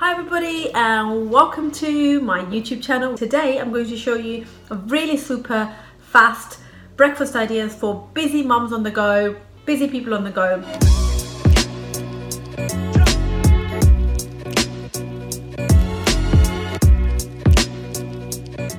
Hi 0.00 0.12
everybody 0.12 0.70
and 0.74 1.28
welcome 1.28 1.72
to 1.72 2.20
my 2.20 2.42
YouTube 2.42 2.80
channel. 2.80 3.18
Today 3.18 3.58
I'm 3.58 3.72
going 3.72 3.88
to 3.88 3.96
show 3.96 4.14
you 4.14 4.46
a 4.70 4.76
really 4.76 5.16
super 5.16 5.74
fast 5.98 6.60
breakfast 6.96 7.34
ideas 7.34 7.74
for 7.74 8.08
busy 8.14 8.44
mums 8.44 8.72
on 8.72 8.84
the 8.84 8.92
go, 8.92 9.34
busy 9.66 9.88
people 9.88 10.14
on 10.14 10.22
the 10.22 10.30
go. 10.30 10.62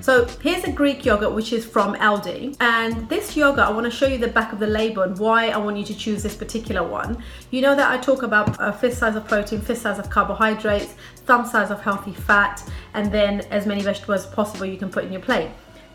So 0.02 0.26
here's 0.42 0.64
a 0.64 0.72
Greek 0.72 1.06
yogurt 1.06 1.34
which 1.34 1.52
is 1.52 1.66
from 1.66 1.94
Aldi 1.96 2.56
and 2.62 3.10
this 3.10 3.36
yogurt 3.36 3.66
I 3.66 3.72
want 3.72 3.86
to 3.86 3.92
show 3.92 4.08
you 4.08 4.18
the 4.18 4.30
back 4.30 4.54
of 4.54 4.60
the 4.60 4.68
label 4.68 5.04
and 5.04 5.18
why 5.20 5.50
I 5.50 5.58
want 5.58 5.78
you 5.78 5.84
to 5.86 5.96
choose 5.96 6.24
this 6.24 6.36
particular 6.36 6.88
one. 6.88 7.22
You 7.52 7.62
know 7.62 7.76
that 7.76 7.92
I 7.92 7.98
talk 7.98 8.24
about 8.24 8.60
uh, 8.60 8.68
a 8.68 8.74
fist 8.74 9.00
size 9.00 9.16
of 9.16 9.28
protein, 9.28 9.60
fist 9.62 9.82
size 9.82 10.00
of 10.00 10.10
carbohydrates, 10.10 10.96
thumb 11.26 11.46
size 11.46 11.70
of 11.70 11.82
healthy 11.82 12.14
fat 12.14 12.64
and 12.94 13.12
then 13.12 13.42
as 13.52 13.66
many 13.66 13.82
vegetables 13.82 14.26
as 14.26 14.32
possible 14.32 14.66
you 14.66 14.78
can 14.78 14.90
put 14.90 15.04
in 15.04 15.12
your 15.12 15.22
plate. 15.22 15.50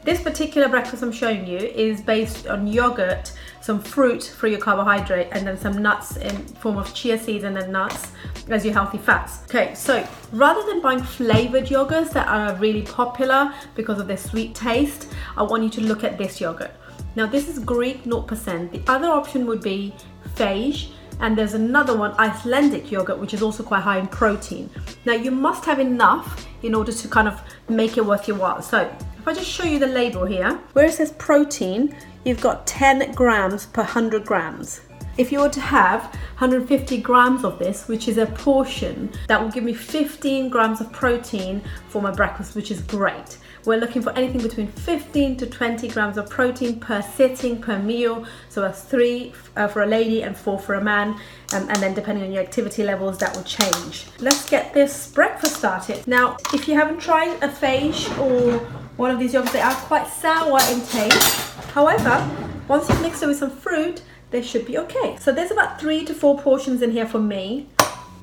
This 0.05 0.21
particular 0.21 0.69
breakfast 0.69 1.03
I'm 1.03 1.11
showing 1.11 1.47
you 1.47 1.57
is 1.57 2.03
based 2.03 2.47
on 2.47 2.67
yogurt, 2.67 3.33
some 3.63 3.81
fruit 3.81 4.23
for 4.23 4.49
your 4.49 4.59
carbohydrate, 4.59 5.29
and 5.33 5.47
then 5.47 5.57
some 5.57 5.81
nuts 5.81 6.19
in 6.19 6.37
form 6.47 6.77
of 6.77 6.93
chia 6.93 7.19
seeds 7.19 7.45
and 7.45 7.57
then 7.57 7.73
nuts 7.73 8.09
as 8.51 8.67
your 8.67 8.75
healthy 8.75 8.99
fats. 8.99 9.45
Okay, 9.45 9.75
so 9.75 10.07
rather 10.31 10.63
than 10.67 10.83
buying 10.83 11.03
flavored 11.03 11.65
yogurts 11.65 12.13
that 12.13 12.29
are 12.29 12.55
really 12.57 12.83
popular 12.83 13.55
because 13.75 13.99
of 13.99 14.07
their 14.07 14.19
sweet 14.19 14.55
taste, 14.55 15.11
I 15.39 15.43
want 15.43 15.63
you 15.63 15.71
to 15.71 15.81
look 15.81 16.05
at 16.05 16.19
this 16.19 16.39
yogurt. 16.39 16.73
Now 17.17 17.25
this 17.25 17.49
is 17.49 17.59
Greek 17.59 18.05
0%. 18.05 18.73
The 18.73 18.93
other 18.93 19.09
option 19.09 19.47
would 19.47 19.63
be 19.63 19.95
Fage, 20.35 20.91
and 21.21 21.39
there's 21.39 21.55
another 21.55 21.97
one, 21.97 22.13
Icelandic 22.19 22.91
yogurt, 22.91 23.19
which 23.19 23.33
is 23.33 23.41
also 23.41 23.63
quite 23.63 23.81
high 23.81 24.01
in 24.01 24.09
protein. 24.09 24.69
Now 25.07 25.15
you 25.15 25.31
must 25.31 25.65
have 25.65 25.79
enough 25.79 26.47
in 26.63 26.75
order 26.75 26.93
to 26.93 27.09
kind 27.09 27.27
of 27.27 27.41
make 27.71 27.97
it 27.97 28.05
worth 28.05 28.29
your 28.29 28.37
while. 28.37 28.61
So 28.61 28.95
if 29.25 29.29
I 29.29 29.33
just 29.33 29.51
show 29.51 29.65
you 29.65 29.79
the 29.79 29.87
label 29.87 30.27
here, 30.27 30.61
where 30.75 30.85
it 30.85 30.93
says 30.93 31.13
protein, 31.13 31.97
you've 32.27 32.43
got 32.43 32.67
10 32.67 33.13
grams 33.13 33.65
per 33.65 33.81
100 33.81 34.27
grams. 34.27 34.83
If 35.17 35.33
you 35.33 35.41
were 35.41 35.49
to 35.49 35.63
have 35.63 36.03
150 36.37 36.99
grams 36.99 37.43
of 37.43 37.59
this, 37.59 37.89
which 37.89 38.07
is 38.07 38.19
a 38.19 38.27
portion, 38.27 39.11
that 39.29 39.41
will 39.41 39.49
give 39.49 39.65
me 39.65 39.73
15 39.73 40.51
grams 40.51 40.83
of 40.83 40.93
protein 40.93 41.63
for 41.89 42.03
my 42.03 42.11
breakfast, 42.11 42.55
which 42.55 42.71
is 42.71 42.83
great. 42.83 43.39
We're 43.65 43.79
looking 43.79 44.03
for 44.03 44.13
anything 44.13 44.43
between 44.43 44.67
15 44.67 45.39
to 45.39 45.47
20 45.47 45.89
grams 45.89 46.19
of 46.19 46.29
protein 46.29 46.79
per 46.79 47.01
sitting, 47.01 47.63
per 47.63 47.79
meal. 47.79 48.27
So 48.51 48.61
that's 48.61 48.83
three 48.83 49.33
uh, 49.57 49.69
for 49.69 49.85
a 49.85 49.87
lady 49.87 50.23
and 50.23 50.37
four 50.37 50.59
for 50.59 50.75
a 50.75 50.85
man. 50.85 51.19
Um, 51.55 51.71
and 51.71 51.77
then 51.77 51.95
depending 51.95 52.25
on 52.25 52.33
your 52.33 52.43
activity 52.43 52.85
levels, 52.85 53.17
that 53.21 53.35
will 53.35 53.45
change. 53.45 54.09
Let's 54.21 54.51
get 54.51 54.75
this 54.75 55.11
breakfast 55.11 55.57
started. 55.57 56.07
Now, 56.07 56.37
if 56.53 56.69
you 56.69 56.75
haven't 56.75 57.01
tried 57.01 57.43
a 57.43 57.49
Fage 57.49 58.07
or 58.19 58.84
one 58.97 59.11
of 59.11 59.19
these 59.19 59.35
yogurts, 59.35 59.53
they 59.53 59.61
are 59.61 59.75
quite 59.75 60.07
sour 60.07 60.59
in 60.73 60.81
taste. 60.87 61.53
However, 61.73 62.29
once 62.69 62.89
you 62.89 62.99
mix 63.01 63.23
it 63.23 63.27
with 63.27 63.39
some 63.39 63.51
fruit, 63.51 64.03
they 64.31 64.43
should 64.43 64.67
be 64.67 64.79
okay. 64.79 65.17
So 65.21 65.33
there's 65.33 65.51
about 65.51 65.81
three 65.81 66.05
to 66.05 66.15
four 66.15 66.39
portions 66.39 66.83
in 66.83 66.91
here 66.91 67.07
for 67.07 67.19
me 67.19 67.69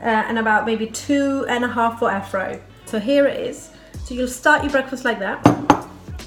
uh, 0.01 0.05
and 0.05 0.39
about 0.39 0.65
maybe 0.65 0.87
two 0.87 1.45
and 1.49 1.63
a 1.63 1.67
half 1.67 1.99
for 1.99 2.09
Afro. 2.09 2.61
So 2.85 2.99
here 2.99 3.27
it 3.27 3.39
is. 3.39 3.69
So 4.05 4.13
you'll 4.13 4.27
start 4.27 4.63
your 4.63 4.71
breakfast 4.71 5.05
like 5.05 5.19
that. 5.19 5.45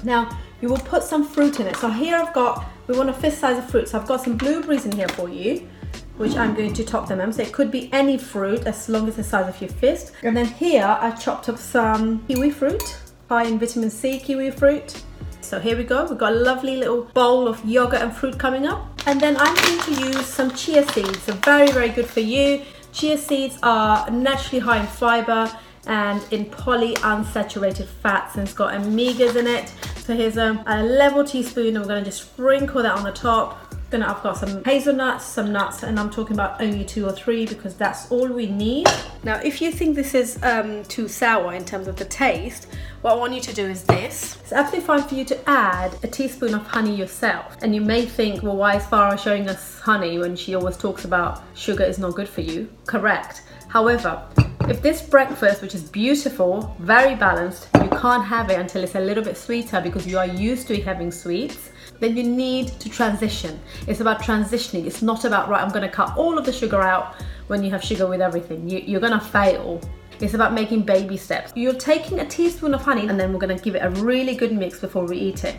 Now 0.03 0.37
you 0.61 0.69
will 0.69 0.77
put 0.77 1.03
some 1.03 1.27
fruit 1.27 1.59
in 1.59 1.67
it. 1.67 1.75
So 1.77 1.89
here 1.89 2.15
I've 2.15 2.33
got, 2.33 2.65
we 2.87 2.97
want 2.97 3.09
a 3.09 3.13
fist 3.13 3.39
size 3.39 3.57
of 3.57 3.69
fruit. 3.69 3.89
So 3.89 3.99
I've 3.99 4.07
got 4.07 4.21
some 4.21 4.37
blueberries 4.37 4.85
in 4.85 4.91
here 4.91 5.09
for 5.09 5.29
you 5.29 5.67
which 6.17 6.35
I'm 6.35 6.55
going 6.55 6.73
to 6.73 6.83
top 6.83 7.07
them 7.07 7.19
in. 7.19 7.33
So 7.33 7.41
it 7.41 7.51
could 7.51 7.71
be 7.71 7.91
any 7.91 8.17
fruit 8.17 8.65
as 8.65 8.87
long 8.87 9.07
as 9.07 9.17
the 9.17 9.23
size 9.23 9.53
of 9.53 9.59
your 9.59 9.69
fist. 9.69 10.13
And 10.23 10.35
then 10.35 10.45
here 10.45 10.85
I 10.85 11.11
chopped 11.11 11.49
up 11.49 11.57
some 11.57 12.25
kiwi 12.27 12.51
fruit, 12.51 12.97
high 13.29 13.45
in 13.45 13.59
vitamin 13.59 13.89
C 13.89 14.19
kiwi 14.19 14.51
fruit. 14.51 15.03
So 15.41 15.59
here 15.59 15.77
we 15.77 15.83
go, 15.83 16.05
we've 16.05 16.17
got 16.17 16.33
a 16.33 16.35
lovely 16.35 16.77
little 16.77 17.03
bowl 17.13 17.47
of 17.47 17.63
yogurt 17.63 18.01
and 18.01 18.15
fruit 18.15 18.39
coming 18.39 18.65
up. 18.65 18.87
And 19.05 19.21
then 19.21 19.37
I'm 19.37 19.55
going 19.55 19.79
to 19.79 20.05
use 20.07 20.25
some 20.25 20.51
chia 20.51 20.87
seeds, 20.91 21.21
so 21.23 21.33
very, 21.33 21.71
very 21.71 21.89
good 21.89 22.07
for 22.07 22.21
you. 22.21 22.63
Chia 22.91 23.17
seeds 23.17 23.59
are 23.61 24.09
naturally 24.09 24.59
high 24.59 24.79
in 24.79 24.87
fiber 24.87 25.51
and 25.87 26.21
in 26.31 26.45
polyunsaturated 26.45 27.85
fats 27.85 28.35
and 28.35 28.47
it's 28.47 28.57
got 28.57 28.73
omegas 28.73 29.35
in 29.35 29.47
it. 29.47 29.71
So 29.97 30.15
here's 30.15 30.37
a, 30.37 30.63
a 30.65 30.81
level 30.81 31.23
teaspoon 31.23 31.75
and 31.75 31.79
we're 31.79 31.89
gonna 31.89 32.05
just 32.05 32.23
sprinkle 32.23 32.81
that 32.81 32.93
on 32.93 33.03
the 33.03 33.11
top 33.11 33.64
then 33.89 34.03
I've 34.03 34.21
got 34.23 34.37
some 34.37 34.63
hazelnuts, 34.63 35.25
some 35.25 35.51
nuts, 35.51 35.83
and 35.83 35.99
I'm 35.99 36.09
talking 36.09 36.35
about 36.35 36.61
only 36.61 36.83
two 36.83 37.05
or 37.05 37.11
three 37.11 37.45
because 37.45 37.75
that's 37.75 38.11
all 38.11 38.27
we 38.27 38.47
need. 38.47 38.87
Now, 39.23 39.35
if 39.37 39.61
you 39.61 39.71
think 39.71 39.95
this 39.95 40.13
is 40.13 40.41
um, 40.43 40.83
too 40.85 41.07
sour 41.07 41.53
in 41.53 41.65
terms 41.65 41.87
of 41.87 41.95
the 41.95 42.05
taste, 42.05 42.67
what 43.01 43.13
I 43.13 43.15
want 43.15 43.33
you 43.33 43.41
to 43.41 43.53
do 43.53 43.65
is 43.65 43.83
this. 43.83 44.37
It's 44.41 44.53
absolutely 44.53 44.87
fine 44.87 45.03
for 45.03 45.15
you 45.15 45.25
to 45.25 45.49
add 45.49 45.95
a 46.03 46.07
teaspoon 46.07 46.53
of 46.53 46.65
honey 46.65 46.95
yourself. 46.95 47.57
And 47.61 47.75
you 47.75 47.81
may 47.81 48.05
think, 48.05 48.41
well, 48.41 48.57
why 48.57 48.77
is 48.77 48.83
Farah 48.83 49.19
showing 49.19 49.47
us 49.47 49.79
honey 49.79 50.17
when 50.17 50.35
she 50.35 50.55
always 50.55 50.77
talks 50.77 51.05
about 51.05 51.43
sugar 51.53 51.83
is 51.83 51.99
not 51.99 52.15
good 52.15 52.27
for 52.27 52.41
you? 52.41 52.69
Correct. 52.85 53.43
However, 53.67 54.23
if 54.67 54.81
this 54.81 55.01
breakfast, 55.01 55.61
which 55.61 55.75
is 55.75 55.83
beautiful, 55.83 56.75
very 56.79 57.15
balanced, 57.15 57.67
can't 57.99 58.23
have 58.23 58.49
it 58.49 58.59
until 58.59 58.83
it's 58.83 58.95
a 58.95 58.99
little 58.99 59.23
bit 59.23 59.37
sweeter 59.37 59.81
because 59.81 60.05
you 60.05 60.17
are 60.17 60.27
used 60.27 60.67
to 60.67 60.81
having 60.81 61.11
sweets, 61.11 61.71
then 61.99 62.15
you 62.17 62.23
need 62.23 62.67
to 62.79 62.89
transition. 62.89 63.59
It's 63.87 63.99
about 64.01 64.21
transitioning. 64.21 64.85
It's 64.85 65.01
not 65.01 65.25
about, 65.25 65.49
right, 65.49 65.61
I'm 65.61 65.71
gonna 65.71 65.89
cut 65.89 66.15
all 66.17 66.37
of 66.37 66.45
the 66.45 66.53
sugar 66.53 66.81
out 66.81 67.15
when 67.47 67.63
you 67.63 67.69
have 67.71 67.83
sugar 67.83 68.07
with 68.07 68.21
everything. 68.21 68.67
You, 68.69 68.79
you're 68.79 69.01
gonna 69.01 69.19
fail. 69.19 69.81
It's 70.19 70.33
about 70.33 70.53
making 70.53 70.83
baby 70.83 71.17
steps. 71.17 71.51
You're 71.55 71.73
taking 71.73 72.19
a 72.19 72.25
teaspoon 72.25 72.73
of 72.73 72.81
honey 72.81 73.07
and 73.07 73.19
then 73.19 73.33
we're 73.33 73.39
gonna 73.39 73.57
give 73.57 73.75
it 73.75 73.83
a 73.83 73.89
really 74.01 74.35
good 74.35 74.51
mix 74.51 74.79
before 74.79 75.05
we 75.05 75.17
eat 75.17 75.43
it. 75.43 75.57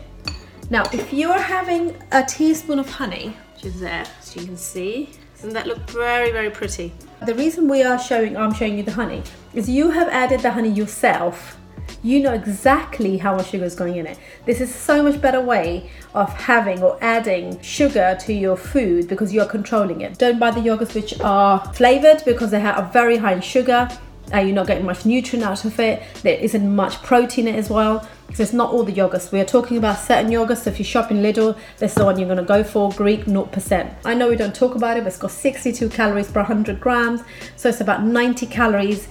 Now, 0.69 0.83
if 0.91 1.13
you're 1.13 1.39
having 1.39 1.95
a 2.11 2.23
teaspoon 2.23 2.79
of 2.79 2.89
honey, 2.89 3.37
which 3.53 3.65
is 3.65 3.79
there, 3.79 4.05
as 4.19 4.35
you 4.35 4.45
can 4.45 4.57
see, 4.57 5.09
doesn't 5.35 5.53
that 5.53 5.67
look 5.67 5.89
very, 5.89 6.31
very 6.31 6.49
pretty? 6.49 6.93
The 7.25 7.35
reason 7.35 7.67
we 7.67 7.83
are 7.83 7.99
showing, 7.99 8.35
I'm 8.35 8.53
showing 8.53 8.77
you 8.77 8.83
the 8.83 8.91
honey, 8.91 9.23
is 9.53 9.69
you 9.69 9.91
have 9.91 10.09
added 10.09 10.41
the 10.41 10.51
honey 10.51 10.69
yourself 10.69 11.57
you 12.03 12.19
know 12.21 12.33
exactly 12.33 13.17
how 13.17 13.35
much 13.35 13.49
sugar 13.49 13.65
is 13.65 13.75
going 13.75 13.95
in 13.95 14.05
it. 14.05 14.17
This 14.45 14.61
is 14.61 14.73
so 14.73 15.01
much 15.03 15.19
better 15.21 15.41
way 15.41 15.89
of 16.13 16.31
having 16.33 16.81
or 16.81 16.97
adding 17.01 17.59
sugar 17.61 18.17
to 18.21 18.33
your 18.33 18.55
food 18.55 19.07
because 19.07 19.33
you're 19.33 19.45
controlling 19.45 20.01
it. 20.01 20.17
Don't 20.17 20.39
buy 20.39 20.51
the 20.51 20.59
yogurts 20.59 20.93
which 20.93 21.19
are 21.21 21.59
flavored 21.73 22.23
because 22.25 22.51
they 22.51 22.61
are 22.61 22.89
very 22.91 23.17
high 23.17 23.33
in 23.33 23.41
sugar. 23.41 23.89
You're 24.31 24.47
not 24.47 24.67
getting 24.67 24.85
much 24.85 25.05
nutrient 25.05 25.45
out 25.45 25.63
of 25.63 25.79
it. 25.79 26.03
There 26.21 26.37
isn't 26.37 26.75
much 26.75 27.01
protein 27.01 27.47
in 27.47 27.55
it 27.55 27.57
as 27.57 27.69
well. 27.69 28.05
Because 28.27 28.41
it's 28.41 28.51
not 28.51 28.73
all 28.73 28.83
the 28.83 28.91
yogurts. 28.91 29.31
We 29.31 29.39
are 29.39 29.45
talking 29.45 29.77
about 29.77 29.99
certain 29.99 30.29
yogurts. 30.29 30.63
So 30.63 30.69
if 30.69 30.79
you 30.79 30.83
shop 30.83 31.11
in 31.11 31.23
Lidl, 31.23 31.57
this 31.77 31.91
is 31.91 31.95
the 31.95 32.03
one 32.03 32.19
you're 32.19 32.27
going 32.27 32.37
to 32.37 32.43
go 32.43 32.61
for. 32.61 32.91
Greek 32.91 33.23
0%. 33.23 33.95
I 34.03 34.13
know 34.13 34.27
we 34.27 34.35
don't 34.35 34.53
talk 34.53 34.75
about 34.75 34.97
it, 34.97 35.03
but 35.05 35.07
it's 35.07 35.17
got 35.17 35.31
62 35.31 35.87
calories 35.87 36.29
per 36.29 36.41
100 36.41 36.81
grams. 36.81 37.21
So 37.55 37.69
it's 37.69 37.79
about 37.79 38.03
90 38.03 38.47
calories 38.47 39.07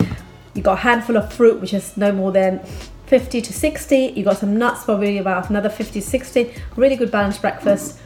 you 0.56 0.62
got 0.62 0.78
a 0.78 0.82
handful 0.82 1.16
of 1.16 1.32
fruit, 1.32 1.60
which 1.60 1.74
is 1.74 1.96
no 1.96 2.12
more 2.12 2.32
than 2.32 2.60
50 3.06 3.40
to 3.40 3.52
60. 3.52 3.96
You 4.16 4.24
got 4.24 4.38
some 4.38 4.56
nuts, 4.56 4.84
probably 4.84 5.18
about 5.18 5.50
another 5.50 5.68
50 5.68 6.00
to 6.00 6.06
60. 6.06 6.54
Really 6.76 6.96
good 6.96 7.10
balanced 7.10 7.40
breakfast. 7.40 8.00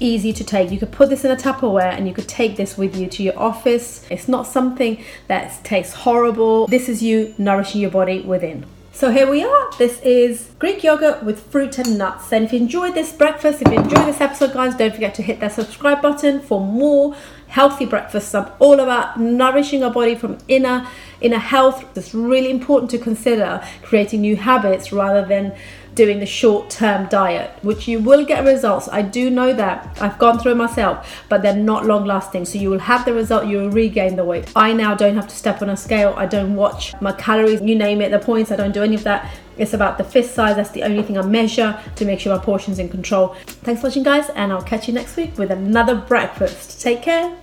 Easy 0.00 0.32
to 0.32 0.44
take. 0.44 0.70
You 0.70 0.78
could 0.78 0.92
put 0.92 1.08
this 1.08 1.24
in 1.24 1.30
a 1.30 1.36
Tupperware 1.36 1.92
and 1.92 2.06
you 2.06 2.14
could 2.14 2.28
take 2.28 2.56
this 2.56 2.76
with 2.76 2.96
you 2.96 3.06
to 3.08 3.22
your 3.22 3.38
office. 3.38 4.06
It's 4.10 4.28
not 4.28 4.46
something 4.46 5.02
that 5.26 5.62
tastes 5.64 5.94
horrible. 5.94 6.66
This 6.66 6.88
is 6.88 7.02
you 7.02 7.34
nourishing 7.38 7.80
your 7.80 7.90
body 7.90 8.20
within. 8.20 8.64
So 8.98 9.12
here 9.12 9.30
we 9.30 9.44
are. 9.44 9.70
This 9.78 10.00
is 10.00 10.50
Greek 10.58 10.82
yogurt 10.82 11.22
with 11.22 11.38
fruit 11.52 11.78
and 11.78 11.96
nuts. 11.96 12.32
And 12.32 12.44
if 12.44 12.52
you 12.52 12.58
enjoyed 12.58 12.96
this 12.96 13.12
breakfast, 13.12 13.62
if 13.62 13.68
you 13.68 13.78
enjoyed 13.78 14.08
this 14.08 14.20
episode, 14.20 14.52
guys, 14.52 14.74
don't 14.74 14.92
forget 14.92 15.14
to 15.14 15.22
hit 15.22 15.38
that 15.38 15.52
subscribe 15.52 16.02
button 16.02 16.40
for 16.40 16.60
more 16.60 17.14
healthy 17.46 17.86
breakfasts. 17.86 18.34
I'm 18.34 18.50
all 18.58 18.80
about 18.80 19.20
nourishing 19.20 19.84
our 19.84 19.92
body 19.92 20.16
from 20.16 20.38
inner 20.48 20.88
inner 21.20 21.38
health. 21.38 21.84
It's 21.96 22.12
really 22.12 22.50
important 22.50 22.90
to 22.90 22.98
consider 22.98 23.64
creating 23.82 24.22
new 24.22 24.34
habits 24.34 24.90
rather 24.90 25.24
than 25.24 25.54
doing 25.98 26.20
the 26.20 26.26
short 26.26 26.70
term 26.70 27.08
diet, 27.08 27.50
which 27.62 27.88
you 27.88 27.98
will 27.98 28.24
get 28.24 28.44
results. 28.44 28.88
I 28.88 29.02
do 29.02 29.30
know 29.30 29.52
that. 29.52 29.98
I've 30.00 30.16
gone 30.16 30.38
through 30.38 30.54
myself, 30.54 31.24
but 31.28 31.42
they're 31.42 31.56
not 31.56 31.86
long 31.86 32.04
lasting. 32.04 32.44
So 32.44 32.56
you 32.56 32.70
will 32.70 32.78
have 32.78 33.04
the 33.04 33.12
result, 33.12 33.48
you 33.48 33.56
will 33.58 33.70
regain 33.70 34.14
the 34.14 34.24
weight. 34.24 34.50
I 34.54 34.72
now 34.72 34.94
don't 34.94 35.16
have 35.16 35.26
to 35.26 35.34
step 35.34 35.60
on 35.60 35.68
a 35.70 35.76
scale. 35.76 36.14
I 36.16 36.26
don't 36.26 36.54
watch 36.54 36.94
my 37.00 37.10
calories, 37.10 37.60
you 37.60 37.74
name 37.74 38.00
it, 38.00 38.12
the 38.12 38.20
points. 38.20 38.52
I 38.52 38.56
don't 38.56 38.70
do 38.70 38.84
any 38.84 38.94
of 38.94 39.02
that. 39.02 39.28
It's 39.56 39.74
about 39.74 39.98
the 39.98 40.04
fist 40.04 40.34
size. 40.36 40.54
That's 40.54 40.70
the 40.70 40.84
only 40.84 41.02
thing 41.02 41.18
I 41.18 41.22
measure 41.22 41.76
to 41.96 42.04
make 42.04 42.20
sure 42.20 42.32
my 42.36 42.42
portion's 42.42 42.78
in 42.78 42.88
control. 42.88 43.34
Thanks 43.66 43.80
for 43.80 43.88
watching, 43.88 44.04
guys, 44.04 44.30
and 44.36 44.52
I'll 44.52 44.62
catch 44.62 44.86
you 44.86 44.94
next 44.94 45.16
week 45.16 45.36
with 45.36 45.50
another 45.50 45.96
breakfast. 45.96 46.80
Take 46.80 47.02
care. 47.02 47.36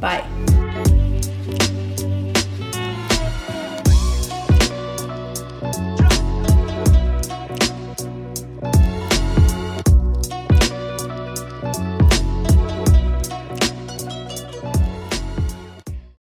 Bye. 0.00 0.49